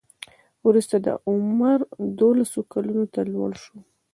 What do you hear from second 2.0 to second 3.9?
دولسو کلونو ته لوړ شو.